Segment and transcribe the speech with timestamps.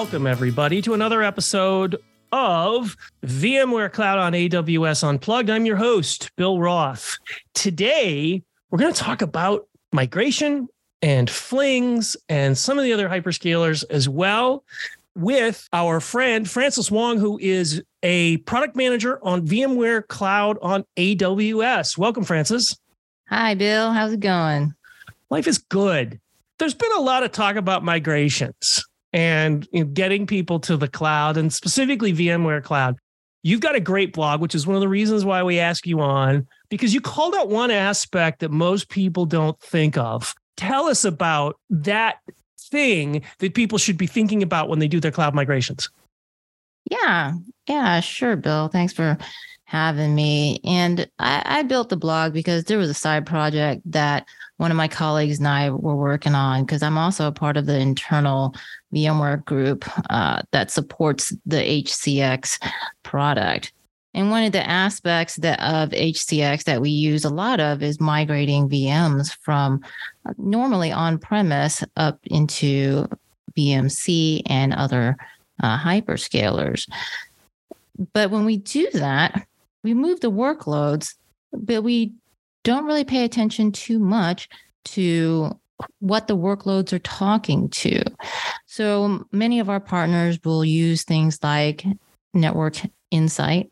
[0.00, 1.94] welcome everybody to another episode
[2.32, 5.50] of VMware Cloud on AWS Unplugged.
[5.50, 7.18] I'm your host, Bill Roth.
[7.52, 10.68] Today, we're going to talk about migration
[11.02, 14.64] and flings and some of the other hyperscalers as well
[15.16, 21.98] with our friend Frances Wong, who is a product manager on VMware Cloud on AWS.
[21.98, 22.74] Welcome, Frances.
[23.28, 23.92] Hi, Bill.
[23.92, 24.72] How's it going?
[25.28, 26.18] Life is good.
[26.58, 30.88] There's been a lot of talk about migrations and you know, getting people to the
[30.88, 32.96] cloud and specifically VMware Cloud.
[33.42, 36.00] You've got a great blog, which is one of the reasons why we ask you
[36.00, 40.34] on, because you called out one aspect that most people don't think of.
[40.56, 42.18] Tell us about that
[42.58, 45.88] thing that people should be thinking about when they do their cloud migrations.
[46.90, 47.32] Yeah,
[47.66, 48.68] yeah, sure, Bill.
[48.68, 49.16] Thanks for
[49.70, 50.60] having me.
[50.64, 54.76] And I, I, built the blog because there was a side project that one of
[54.76, 58.52] my colleagues and I were working on because I'm also a part of the internal
[58.92, 62.58] VMware group uh, that supports the HCX
[63.04, 63.72] product.
[64.12, 68.00] And one of the aspects that of HCX that we use a lot of is
[68.00, 69.84] migrating VMs from
[70.26, 73.06] uh, normally on premise up into
[73.56, 75.16] VMC and other
[75.62, 76.90] uh, hyperscalers.
[78.12, 79.46] But when we do that,
[79.82, 81.14] we move the workloads,
[81.52, 82.12] but we
[82.64, 84.48] don't really pay attention too much
[84.84, 85.58] to
[86.00, 88.02] what the workloads are talking to.
[88.66, 91.84] So many of our partners will use things like
[92.34, 92.76] Network
[93.10, 93.70] Insight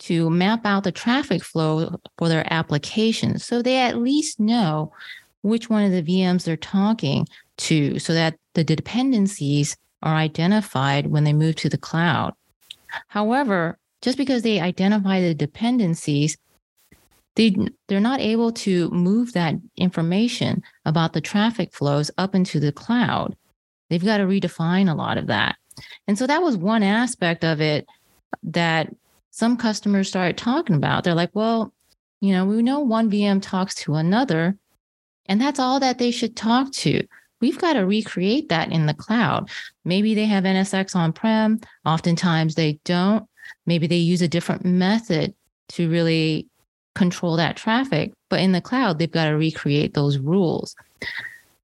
[0.00, 4.92] to map out the traffic flow for their applications so they at least know
[5.42, 7.26] which one of the VMs they're talking
[7.58, 12.34] to so that the dependencies are identified when they move to the cloud.
[13.08, 16.36] However, just because they identify the dependencies,
[17.36, 17.56] they,
[17.88, 23.36] they're not able to move that information about the traffic flows up into the cloud.
[23.88, 25.56] They've got to redefine a lot of that.
[26.06, 27.86] And so that was one aspect of it
[28.42, 28.94] that
[29.30, 31.04] some customers started talking about.
[31.04, 31.72] They're like, well,
[32.20, 34.56] you know, we know one VM talks to another,
[35.26, 37.06] and that's all that they should talk to.
[37.40, 39.50] We've got to recreate that in the cloud.
[39.84, 41.60] Maybe they have NSX on prem.
[41.84, 43.26] Oftentimes they don't.
[43.66, 45.34] Maybe they use a different method
[45.70, 46.48] to really
[46.94, 48.12] control that traffic.
[48.28, 50.74] But in the cloud, they've got to recreate those rules.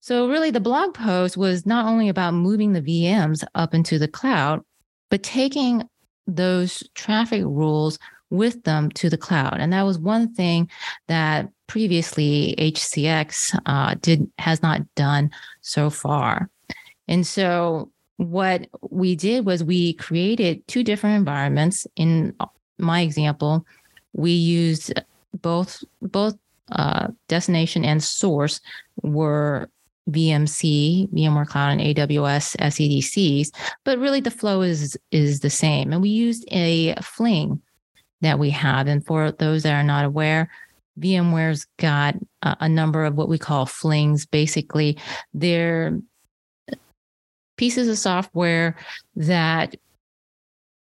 [0.00, 4.08] So, really, the blog post was not only about moving the VMs up into the
[4.08, 4.62] cloud,
[5.10, 5.88] but taking
[6.26, 7.98] those traffic rules
[8.30, 9.56] with them to the cloud.
[9.58, 10.70] And that was one thing
[11.08, 15.30] that previously HCX uh, did has not done
[15.60, 16.50] so far.
[17.06, 21.86] And so what we did was we created two different environments.
[21.96, 22.34] In
[22.76, 23.64] my example,
[24.12, 24.92] we used
[25.40, 26.36] both both
[26.72, 28.60] uh, destination and source
[29.02, 29.70] were
[30.10, 33.50] VMC, VMware Cloud, and AWS SDDCs,
[33.84, 35.92] but really the flow is is the same.
[35.92, 37.62] And we used a Fling
[38.20, 38.88] that we have.
[38.88, 40.50] And for those that are not aware,
[40.98, 44.26] VMware's got a, a number of what we call flings.
[44.26, 44.98] Basically,
[45.32, 46.00] they're
[47.58, 48.76] pieces of software
[49.16, 49.76] that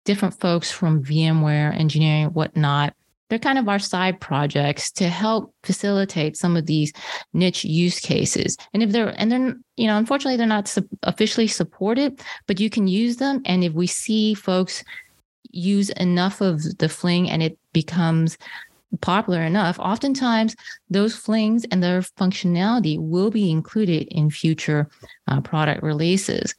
[0.03, 2.93] different folks from VMware engineering, whatnot,
[3.29, 6.91] they're kind of our side projects to help facilitate some of these
[7.33, 8.57] niche use cases.
[8.73, 12.87] And if they're, and they're, you know, unfortunately, they're not officially supported, but you can
[12.87, 13.41] use them.
[13.45, 14.83] And if we see folks
[15.49, 18.37] use enough of the fling and it becomes
[19.01, 20.55] popular enough, oftentimes
[20.89, 24.89] those flings and their functionality will be included in future
[25.27, 26.53] uh, product releases.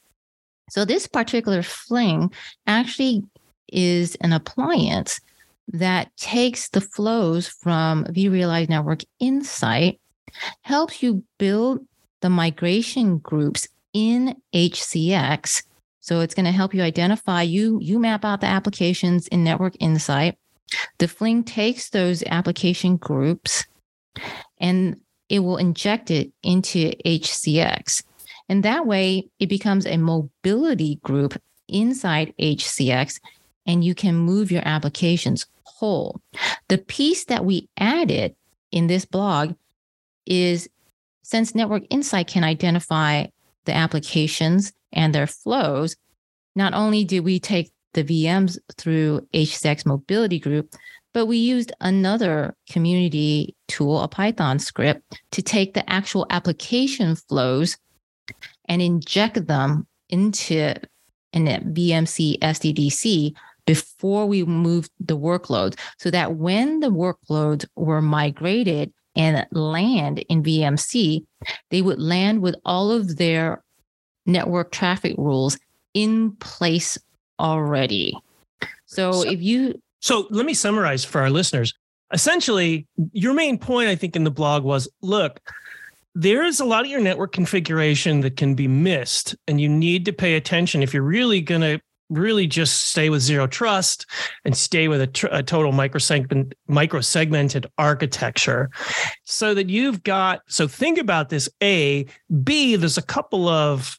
[0.71, 2.33] So this particular fling
[2.67, 3.25] actually
[3.73, 5.21] is an appliance
[5.69, 10.01] that takes the flows from vRealize Network Insight,
[10.63, 11.81] helps you build
[12.21, 15.63] the migration groups in HCX.
[16.01, 19.75] So it's going to help you identify you you map out the applications in Network
[19.81, 20.37] Insight.
[20.99, 23.65] The Fling takes those application groups
[24.59, 28.03] and it will inject it into HCX.
[28.49, 33.21] And that way it becomes a mobility group inside HCX
[33.67, 36.21] and you can move your applications whole.
[36.69, 38.35] The piece that we added
[38.71, 39.55] in this blog
[40.27, 40.69] is
[41.23, 43.27] since Network Insight can identify
[43.65, 45.97] the applications and their flows,
[46.55, 50.75] not only did we take the VMs through HCX Mobility Group,
[51.13, 57.77] but we used another community tool, a Python script, to take the actual application flows
[58.69, 60.75] and inject them into
[61.33, 63.35] an VMC SDDC
[63.67, 70.43] before we moved the workloads so that when the workloads were migrated and land in
[70.43, 71.25] VMC,
[71.71, 73.63] they would land with all of their
[74.27, 75.59] network traffic rules
[75.95, 76.99] in place
[77.39, 78.17] already.
[78.87, 81.73] So, So- if you So let me summarize for our listeners.
[82.13, 85.41] Essentially, your main point, I think, in the blog was look,
[86.15, 90.05] there is a lot of your network configuration that can be missed, and you need
[90.05, 91.81] to pay attention if you're really going to
[92.11, 94.07] really just stay with zero trust
[94.45, 98.71] and stay with a, tr- a total microsegment microsegmented architecture
[99.25, 102.05] so that you've got so think about this a
[102.43, 103.99] b there's a couple of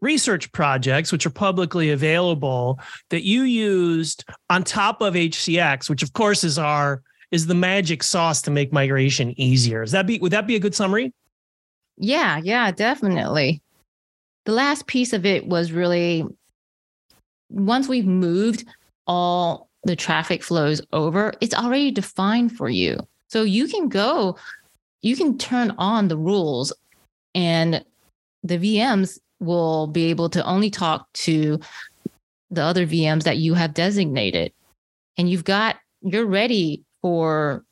[0.00, 2.78] research projects which are publicly available
[3.10, 8.02] that you used on top of HCX, which of course is our is the magic
[8.02, 9.82] sauce to make migration easier.
[9.82, 11.12] Is that be would that be a good summary?
[12.00, 13.60] Yeah, yeah, definitely.
[14.46, 16.24] The last piece of it was really
[17.50, 18.64] once we've moved
[19.06, 22.96] all the traffic flows over, it's already defined for you.
[23.28, 24.38] So you can go,
[25.02, 26.72] you can turn on the rules
[27.34, 27.84] and
[28.42, 31.60] the VMs will be able to only talk to
[32.50, 34.52] the other VMs that you have designated.
[35.18, 37.62] And you've got, you're ready for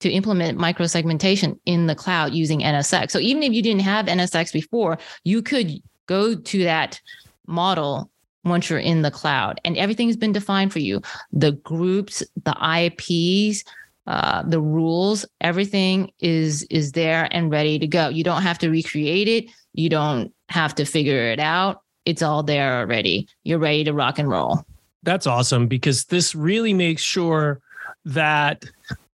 [0.00, 3.10] to implement microsegmentation in the cloud using NSX.
[3.10, 7.00] So even if you didn't have NSX before, you could go to that
[7.46, 8.10] model
[8.44, 11.00] once you're in the cloud and everything's been defined for you.
[11.32, 13.64] The groups, the IPs,
[14.06, 18.08] uh, the rules, everything is is there and ready to go.
[18.08, 19.50] You don't have to recreate it.
[19.74, 21.82] You don't have to figure it out.
[22.06, 23.28] It's all there already.
[23.44, 24.64] You're ready to rock and roll.
[25.02, 27.60] That's awesome because this really makes sure
[28.06, 28.64] that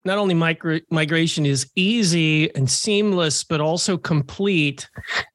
[0.04, 4.90] not only migra- migration is easy and seamless, but also complete,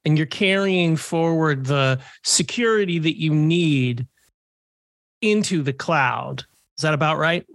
[0.05, 4.07] and you're carrying forward the security that you need
[5.23, 6.45] into the cloud.
[6.77, 7.47] Is that about right?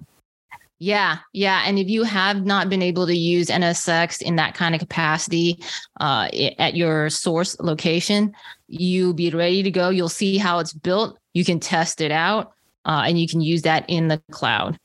[0.80, 1.62] Yeah, yeah.
[1.63, 5.64] And if you have not been able to use NSX in that kind of capacity
[6.00, 8.34] uh, at your source location,
[8.68, 9.90] you'll be ready to go.
[9.90, 11.19] You'll see how it's built.
[11.34, 12.54] You can test it out
[12.86, 14.80] uh, and you can use that in the cloud.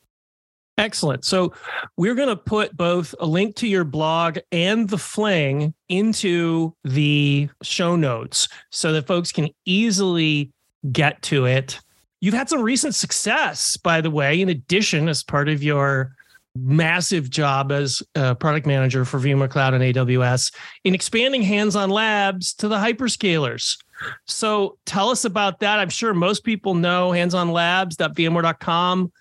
[0.79, 1.25] Excellent.
[1.25, 1.55] So
[1.97, 7.49] we're going to put both a link to your blog and the fling into the
[7.63, 10.53] show notes so that folks can easily
[10.93, 11.81] get to it.
[12.21, 16.15] You've had some recent success, by the way, in addition, as part of your
[16.55, 22.53] massive job as product manager for VMware Cloud and AWS in expanding hands on labs
[22.55, 23.79] to the hyperscalers.
[24.27, 25.79] So tell us about that.
[25.79, 29.13] I'm sure most people know hands on labs.vmware.com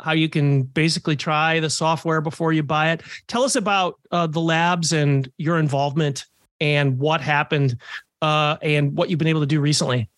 [0.00, 3.02] how you can basically try the software before you buy it.
[3.28, 6.26] Tell us about uh, the labs and your involvement
[6.60, 7.76] and what happened
[8.20, 10.08] uh, and what you've been able to do recently.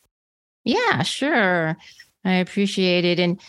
[0.65, 1.77] Yeah, sure.
[2.25, 3.19] I appreciate it.
[3.19, 3.41] And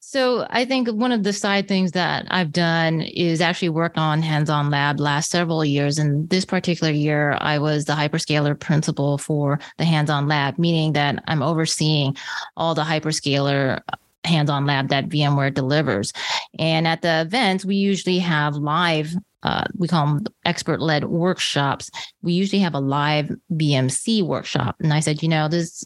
[0.00, 4.22] so I think one of the side things that I've done is actually work on
[4.22, 5.98] hands-on lab last several years.
[5.98, 11.22] And this particular year, I was the hyperscaler principal for the hands-on lab, meaning that
[11.28, 12.16] I'm overseeing
[12.56, 13.82] all the hyperscaler
[14.28, 16.12] hands-on lab that VMware delivers.
[16.58, 19.14] And at the events, we usually have live
[19.44, 21.90] uh, we call them expert-led workshops.
[22.22, 25.84] We usually have a live VMC workshop, and I said, you know, this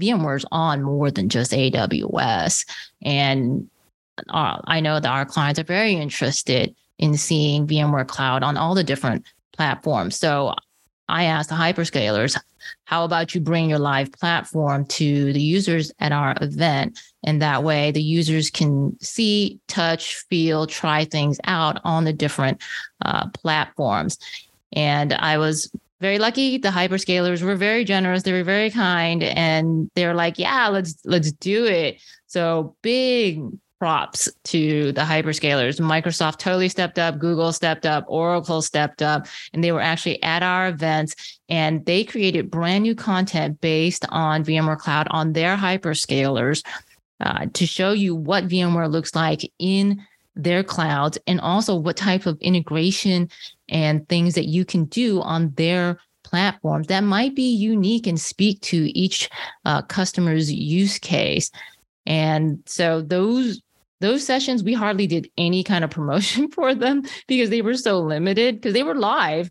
[0.00, 2.64] VMware's on more than just AWS.
[3.02, 3.68] And
[4.28, 8.74] uh, I know that our clients are very interested in seeing VMware Cloud on all
[8.74, 10.16] the different platforms.
[10.16, 10.54] So
[11.12, 12.40] I asked the hyperscalers,
[12.84, 16.98] how about you bring your live platform to the users at our event?
[17.22, 22.62] And that way the users can see, touch, feel, try things out on the different
[23.04, 24.18] uh, platforms.
[24.72, 26.56] And I was very lucky.
[26.56, 28.22] The hyperscalers were very generous.
[28.22, 33.40] They were very kind, and they're like, "Yeah, let's let's do it." So big
[33.82, 35.80] props to the hyperscalers.
[35.80, 37.18] Microsoft totally stepped up.
[37.18, 38.04] Google stepped up.
[38.06, 42.94] Oracle stepped up, and they were actually at our events, and they created brand new
[42.94, 46.64] content based on VMware Cloud on their hyperscalers
[47.18, 50.00] uh, to show you what VMware looks like in
[50.36, 53.28] their clouds and also what type of integration
[53.68, 58.60] and things that you can do on their platforms that might be unique and speak
[58.60, 59.28] to each
[59.64, 61.50] uh, customer's use case
[62.06, 63.60] and so those
[64.02, 68.00] those sessions we hardly did any kind of promotion for them because they were so
[68.00, 69.50] limited because they were live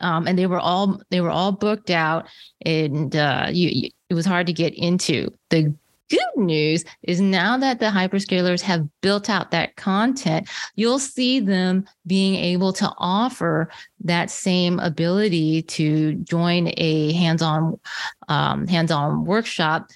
[0.00, 2.26] um, and they were all they were all booked out
[2.62, 5.32] and uh, you, you, it was hard to get into.
[5.50, 5.74] The
[6.08, 11.84] good news is now that the hyperscalers have built out that content, you'll see them
[12.06, 13.68] being able to offer
[14.04, 17.80] that same ability to join a hands-on
[18.28, 19.90] um, hands-on workshop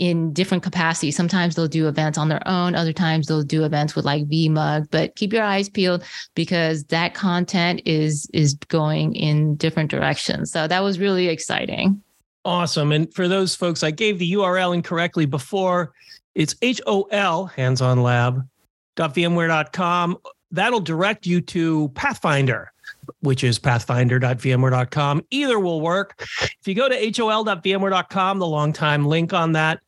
[0.00, 1.14] in different capacities.
[1.14, 4.90] Sometimes they'll do events on their own, other times they'll do events with like VMUG,
[4.90, 6.02] but keep your eyes peeled
[6.34, 10.50] because that content is is going in different directions.
[10.50, 12.02] So that was really exciting.
[12.46, 12.92] Awesome.
[12.92, 15.92] And for those folks, I gave the URL incorrectly before.
[16.34, 20.16] It's H O L, hands on lab.vmware.com.
[20.50, 22.72] That'll direct you to Pathfinder,
[23.20, 25.26] which is pathfinder.vmware.com.
[25.30, 26.26] Either will work.
[26.40, 29.80] If you go to hol.vmware.com, the long time link on that,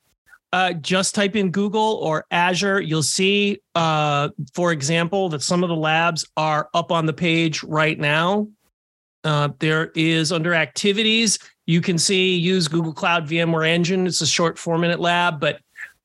[0.52, 2.80] uh, just type in Google or Azure.
[2.80, 7.62] You'll see, uh, for example, that some of the labs are up on the page
[7.62, 8.48] right now.
[9.24, 14.06] Uh, there is under activities, you can see use Google Cloud VMware Engine.
[14.06, 15.60] It's a short four minute lab, but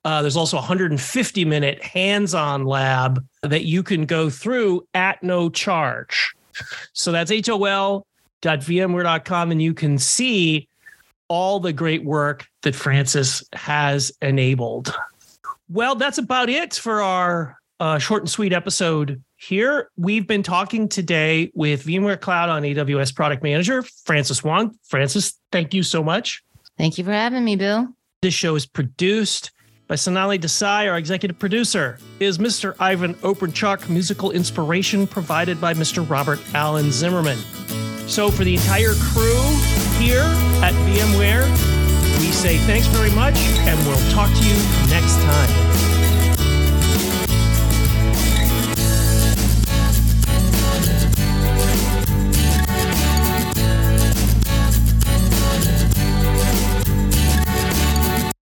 [0.05, 5.21] uh, there's also a 150 minute hands on lab that you can go through at
[5.23, 6.35] no charge.
[6.93, 10.69] So that's hol.vmware.com, and you can see
[11.27, 14.95] all the great work that Frances has enabled.
[15.69, 19.89] Well, that's about it for our uh, short and sweet episode here.
[19.97, 24.77] We've been talking today with VMware Cloud on AWS product manager, Frances Wong.
[24.83, 26.43] Frances, thank you so much.
[26.77, 27.87] Thank you for having me, Bill.
[28.21, 29.51] This show is produced
[29.87, 30.89] by Sonali Desai.
[30.89, 32.75] Our executive producer is Mr.
[32.79, 33.89] Ivan Opernchuk.
[33.89, 36.07] Musical inspiration provided by Mr.
[36.07, 37.37] Robert Allen Zimmerman.
[38.07, 40.23] So, for the entire crew here
[40.63, 41.49] at VMware,
[42.19, 43.37] we say thanks very much,
[43.67, 44.55] and we'll talk to you
[44.89, 45.66] next time.